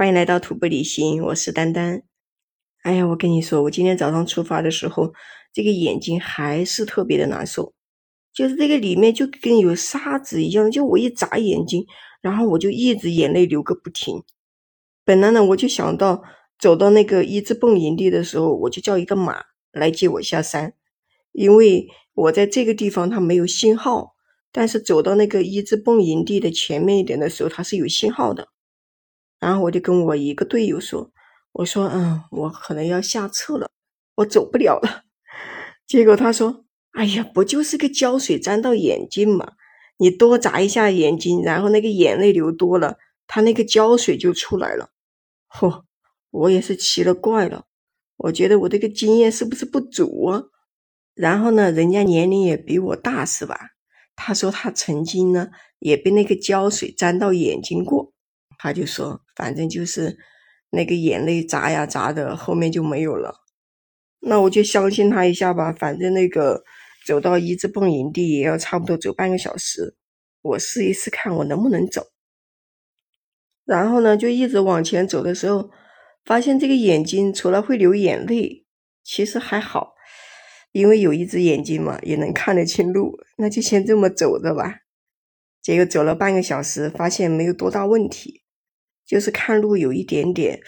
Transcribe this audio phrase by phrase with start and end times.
[0.00, 2.02] 欢迎来到徒步旅行，我是丹丹。
[2.84, 5.12] 哎呀，我跟你说，我今天早上出发的时候，
[5.52, 7.74] 这个眼睛还是特别的难受，
[8.32, 11.84] 就是这个里面就跟有沙子一样，就我一眨眼睛，
[12.22, 14.22] 然后我就一直眼泪流个不停。
[15.04, 16.22] 本来呢，我就想到
[16.58, 20.72] 走到那个一字蹦营地的时候，我就叫一个马来接我下山，
[21.32, 24.14] 因为我在这个地方它没有信号，
[24.50, 28.48] 但是走到那个一字蹦营地的前面一点的时候，它是有信号的。
[29.40, 31.10] 然后我就跟我一个队友说
[31.52, 33.70] ：“我说，嗯，我可能要下撤了，
[34.16, 35.04] 我走不了了。
[35.88, 39.54] ”结果他说：“哎呀，不就是个胶水粘到眼睛嘛？
[39.98, 44.90] 你多眨一下眼睛，然后那个眼泪流多了，它那个胶水就出来了。”
[45.50, 45.82] 嚯，
[46.30, 47.64] 我也是奇了怪了，
[48.16, 50.44] 我觉得我这个经验是不是不足啊？
[51.14, 53.58] 然后呢，人家年龄也比我大是吧？
[54.14, 55.48] 他说他曾经呢
[55.78, 58.12] 也被那个胶水粘到眼睛过。
[58.62, 60.18] 他就说，反正就是
[60.70, 63.36] 那个眼泪眨呀眨的，后面就没有了。
[64.20, 65.72] 那我就相信他一下吧。
[65.72, 66.62] 反正那个
[67.06, 69.96] 走到一字蹦营地也要差不多走半个小时，
[70.42, 72.08] 我试一试看我能不能走。
[73.64, 75.70] 然后呢，就一直往前走的时候，
[76.26, 78.66] 发现这个眼睛除了会流眼泪，
[79.02, 79.94] 其实还好，
[80.72, 83.16] 因为有一只眼睛嘛，也能看得清路。
[83.38, 84.80] 那就先这么走着吧。
[85.62, 88.42] 结果走了半个小时，发现没有多大问题。
[89.10, 90.60] 就是看路有一点点，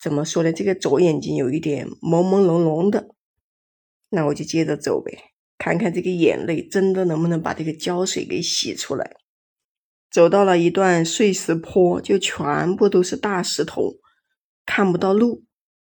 [0.00, 0.52] 怎么说呢？
[0.52, 3.08] 这个左眼睛有一点朦朦胧胧的，
[4.10, 5.18] 那我就接着走呗，
[5.58, 9.16] 看看这个眼泪真的能不能把这个胶水给洗出来。
[10.08, 13.94] 走到了一段碎石坡，就全部都是大石头，
[14.64, 15.42] 看不到路，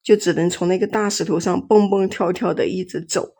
[0.00, 3.34] 就只能从那个大石头上蹦蹦跳跳的一直走。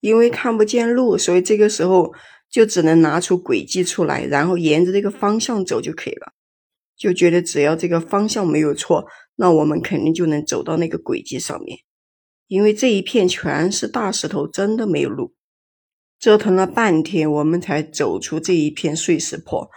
[0.00, 2.12] 因为看不见路，所以这个时候
[2.50, 6.32] 就只能拿出轨迹出来，然后沿着这个方向走就可以了。
[6.96, 11.78] 就觉得只要这个方向没有错，那我们肯定就能走到那个轨迹上面。
[12.46, 15.34] 因为这一片全是大石头，真的没有路。
[16.18, 19.70] 折腾了半天，我们才走出这一片碎石坡。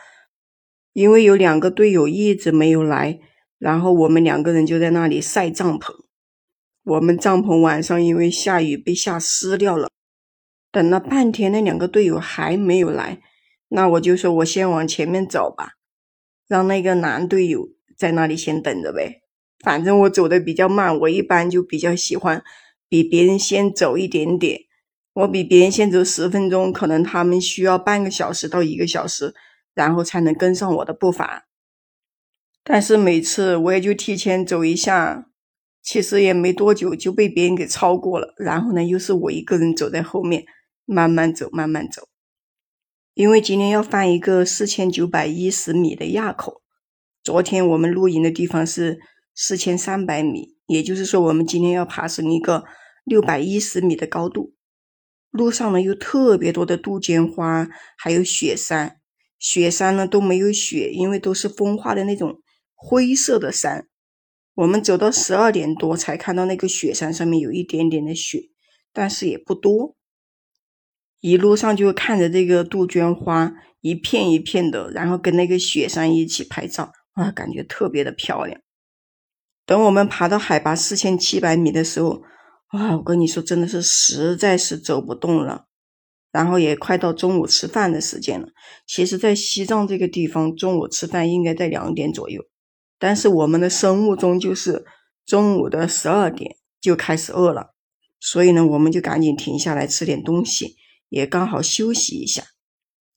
[0.93, 3.19] 因为有两个队友一直没有来，
[3.57, 5.93] 然后我们两个人就在那里晒帐篷。
[6.83, 9.89] 我们帐篷晚上因为下雨被下湿掉了。
[10.71, 13.21] 等了半天，那两个队友还没有来，
[13.69, 15.71] 那我就说我先往前面走吧。
[16.47, 19.21] 让那个男队友在那里先等着呗，
[19.59, 22.43] 反正我走的比较慢，我一般就比较喜欢
[22.87, 24.61] 比别人先走一点点。
[25.13, 29.33] 我比别人先走十分钟，可能他们需要半个小时到一个小时，
[29.73, 31.47] 然后才能跟上我的步伐。
[32.65, 35.29] 但是每次我也就提前走一下，
[35.81, 38.33] 其实也没多久就被别人给超过了。
[38.37, 40.43] 然后呢，又是我一个人走在后面，
[40.83, 42.09] 慢慢走，慢慢走。
[43.15, 46.61] 因为今天要翻一个四千九百一十米的垭口，
[47.23, 48.99] 昨天我们露营的地方是
[49.33, 52.65] 四千三百米，也就是说我们今天要爬升一个
[53.05, 54.53] 六百一十米的高度。
[55.29, 58.97] 路上呢有特别多的杜鹃花，还有雪山，
[59.39, 62.41] 雪山呢都没有雪，因为都是风化的那种
[62.73, 63.87] 灰色的山。
[64.55, 68.49] 我们走到十二点多才看到那个雪山上面有一点点的雪，
[68.91, 69.95] 但是也不多。
[71.19, 78.59] 一路上就看着这个杜鹃花一片一片的，然后跟那个雪山一起拍照，啊，感觉特别的漂亮。
[79.65, 82.21] 等我们爬到海拔四千七百米的时候，
[82.73, 85.65] 哇，我跟你说，真的是实在是走不动了。
[86.31, 88.49] 然后也快到中午吃饭的时间了。
[88.85, 92.43] 其实，在西藏这个地方，中午吃饭应该在两点左右，
[92.99, 94.83] 但是我们的生物钟就是
[95.25, 97.73] 中午的十二点就开始饿了，
[98.19, 100.75] 所以呢，我们就赶紧停下来吃点东西。
[101.09, 102.43] 也刚好休息一下，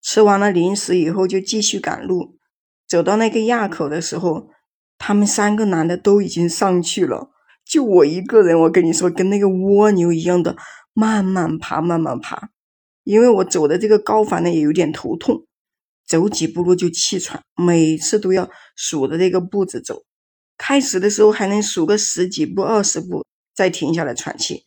[0.03, 2.39] 吃完了零食以后就继续赶路。
[2.87, 4.49] 走到那个垭口的时候，
[4.97, 7.31] 他们三个男的都已经上去了，
[7.65, 8.59] 就我一个人。
[8.61, 10.57] 我跟你说，跟那个蜗牛一样的
[10.95, 12.51] 慢慢爬，慢慢爬。
[13.05, 15.47] 因为我走的这个高反呢，也有点头痛，
[16.07, 20.05] 走几步路就气喘，每次都要数着这个步子走。
[20.57, 23.25] 开始的时候还能数个十几步、二十步，
[23.55, 24.65] 再停下来喘气，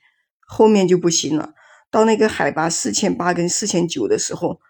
[0.47, 1.53] 后面就不行了。
[1.91, 4.61] 到那个海拔四千八跟四千九的时候，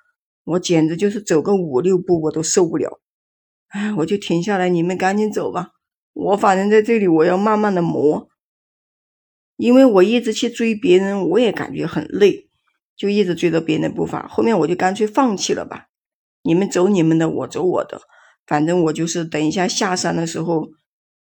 [0.44, 3.00] 我简直就是走个五六步我都受不了，
[3.68, 5.74] 哎，我就停下来，你们赶紧走吧，
[6.14, 8.28] 我反正在这里我要慢慢的磨，
[9.56, 12.50] 因为我一直去追别人，我也感觉很累，
[12.98, 15.90] 就一直追着别人的步伐，后面我就干脆放弃了吧，
[16.42, 18.02] 你们走你们的，我走我的，
[18.48, 20.70] 反正我就是等一下下山的时候，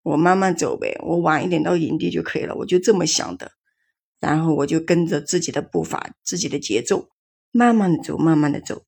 [0.04, 3.52] 我慢慢走呗，我晚一点到营地就可以了，我就这么想的。
[4.20, 7.10] 然后我就跟着自己的步伐、自己的节奏，
[7.52, 8.84] 慢慢的走，慢慢的走。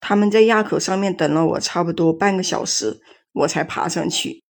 [0.00, 3.00] 他们在垭口上面等了我差不多半个小时，
[3.32, 4.42] 我才爬上去。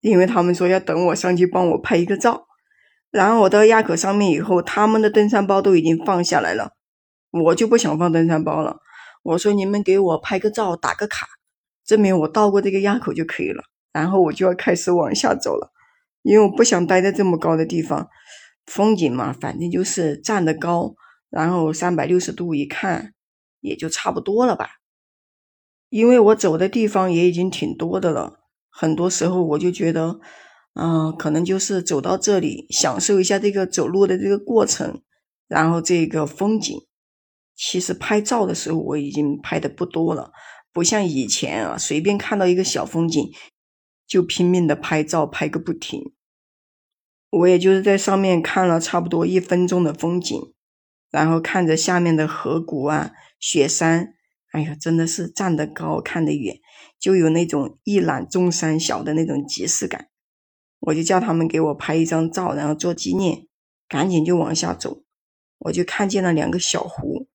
[0.00, 2.46] 因为他们说要等我上去帮我拍一个照。
[3.10, 6.72] 然后我到垭口上面以后，他们的登山包都已经放下来了，
[7.32, 8.76] 我就不想放登山包了。
[9.24, 11.26] 我说你们给我拍个照，打个卡，
[11.84, 13.64] 证明我到过这个垭口就可以了。
[13.92, 15.72] 然后我就要开始往下走了，
[16.22, 18.08] 因为我不想待在这么高的地方，
[18.68, 20.94] 风景嘛，反正就是站得高，
[21.30, 23.14] 然后三百六十度一看，
[23.60, 24.68] 也就差不多了吧。
[25.88, 30.20] 因为我走的地方也已经挺多的了，很多时候我就觉得。
[30.80, 35.02] 嗯，可能就是走到这里，享受一下这个走路的这个过程，
[35.48, 36.78] 然后这个风景。
[37.56, 40.30] 其实拍照的时候我已经拍的不多了，
[40.72, 43.28] 不像以前啊，随便看到一个小风景
[44.06, 46.12] 就拼命的拍照，拍个不停。
[47.30, 50.52] 我也就是在上面看了差不多一分钟的风景，
[51.10, 54.14] 然后看着下面的河谷啊、雪山，
[54.52, 56.56] 哎呀，真的是站得高看得远，
[56.98, 60.08] 就有那种一览众山小的那种即视感。
[60.80, 63.46] 我就叫他们给我拍一张照，然后做纪念，
[63.88, 65.02] 赶紧就往下走。
[65.58, 67.26] 我就看见了两个小湖，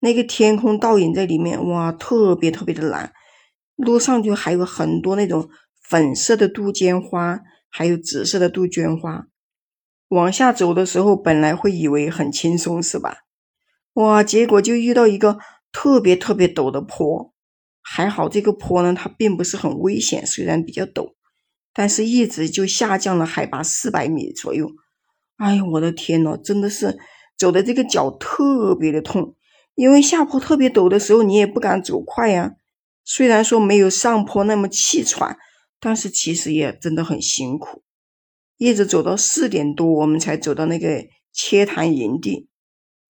[0.00, 3.12] 那个天空倒影在里面，哇，特别特别的蓝。
[3.76, 5.48] 路上就还有很多那种
[5.82, 7.40] 粉色的杜鹃花，
[7.70, 9.26] 还有紫色的杜鹃花。
[10.08, 13.18] 往下走的时候，本来会以为很轻松，是吧？
[13.94, 15.38] 哇，结果就遇到一个
[15.70, 17.34] 特别特别陡的坡，
[17.82, 21.14] 还好这个坡呢，它并不是很危险，虽然比较陡。
[21.74, 24.70] 但是，一直就下降了海拔四百米左右。
[25.36, 26.98] 哎呦，我的天呐，真的是
[27.36, 29.36] 走的这个脚特别的痛，
[29.74, 32.54] 因为下坡特别陡的时候，你也不敢走快呀。
[33.04, 35.38] 虽然说没有上坡那么气喘，
[35.80, 37.82] 但是其实也真的很辛苦。
[38.56, 42.48] 一直走到四点多，我们才走到那个切潭营地。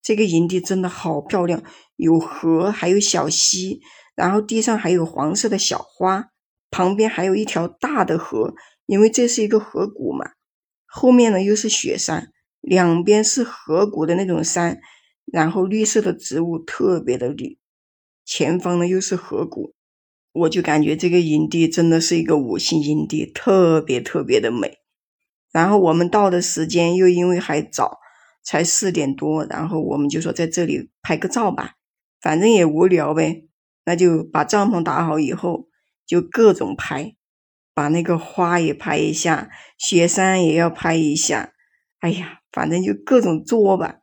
[0.03, 1.63] 这个营地真的好漂亮，
[1.97, 3.81] 有河，还有小溪，
[4.15, 6.31] 然后地上还有黄色的小花。
[6.71, 8.55] 旁边还有一条大的河，
[8.85, 10.33] 因为这是一个河谷嘛。
[10.85, 12.31] 后面呢又是雪山，
[12.61, 14.79] 两边是河谷的那种山，
[15.25, 17.59] 然后绿色的植物特别的绿。
[18.27, 19.75] 前方呢又是河谷，
[20.39, 24.79] 我就感觉这个营地真的是一个五星营地，特别特别的美。
[25.53, 27.99] 然后我们到的时间又因为还早，
[28.43, 31.75] 才四点多，然后我们就说在这里拍个照吧，
[32.21, 33.45] 反正也无聊呗，
[33.85, 35.69] 那就把帐篷打好以后。
[36.09, 37.17] 就各种拍，
[37.75, 41.53] 把那个花也拍一下，雪山也要拍一下。
[42.01, 43.97] 哎呀，反正就各种做吧。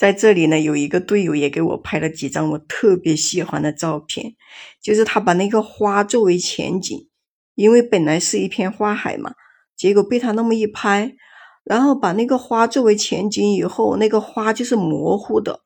[0.00, 4.34] 在这里呢，有一个队友也给我拍了几张我特别喜欢的照片，
[4.80, 7.10] 就是他把那个花作为前景，
[7.54, 9.34] 因为本来是一片花海嘛，
[9.76, 11.14] 结果被他那么一拍，
[11.64, 15.60] 然后把那个花作为前景以后，那个花就是模糊的，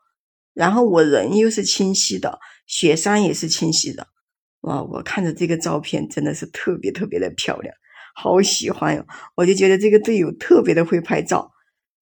[0.52, 4.08] 然后我人又是清晰的，雪山也是清晰的。
[4.62, 7.72] 哇，我看着这个照片真的是特别特别的漂亮，
[8.16, 9.06] 好喜欢哟！
[9.36, 11.52] 我就觉得这个队友特别的会拍照，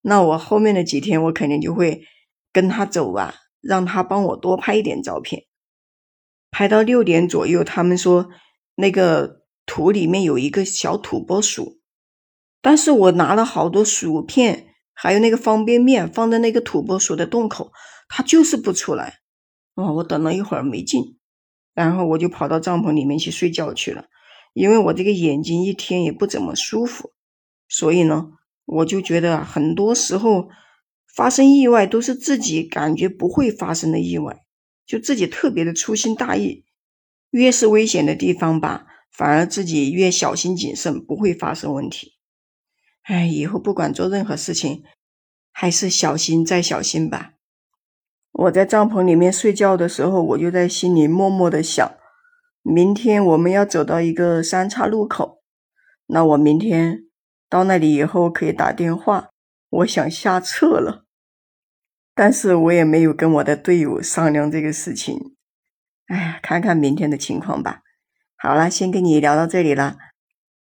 [0.00, 2.02] 那我后面的几天我肯定就会
[2.52, 5.44] 跟他走吧，让他帮我多拍一点照片。
[6.50, 8.28] 拍到六点左右，他们说
[8.74, 11.80] 那个土里面有一个小土拨鼠，
[12.60, 17.72] 但是我拿了好多薯片，还有那个方便面放在那个土拨鼠的洞口，
[18.08, 19.20] 它就是不出来。
[19.74, 21.18] 哦，我等了一会儿没进。
[21.74, 24.04] 然后我就跑到帐篷里面去睡觉去了，
[24.52, 27.12] 因为我这个眼睛一天也不怎么舒服，
[27.66, 28.32] 所以呢，
[28.66, 30.50] 我就觉得很多时候
[31.14, 34.44] 发生意外都是自己感觉不会发生的意外，
[34.86, 36.64] 就自己特别的粗心大意，
[37.30, 42.14] 越是危险的地方吧，反而自己越小心谨慎，不会发生问题。
[43.02, 44.84] 哎，以后不管做任何事情，
[45.52, 47.32] 还是小心再小心吧。
[48.30, 51.92] 我在帐篷里面睡觉的时候，我就在心里默默的想：
[52.62, 55.42] 明天我们要走到一个三岔路口，
[56.06, 57.04] 那我明天
[57.50, 59.31] 到那里以后可以打电话，
[59.72, 61.06] 我想下撤了。
[62.14, 65.34] 但是我也没有跟我的队友商量这个事情。
[66.06, 67.82] 哎呀，看看明天的情况吧。
[68.36, 69.96] 好了，先跟你聊到这里了。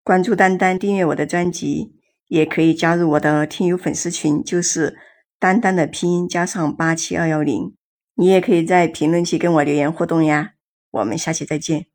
[0.03, 1.95] 关注丹丹，订阅我的专辑，
[2.27, 4.97] 也可以加入我的听友粉丝群，就是。
[5.39, 7.75] 丹丹的拼音加上八七二幺零，
[8.15, 10.53] 你也可以在评论区跟我留言互动呀。
[10.89, 11.85] 我们下期再见。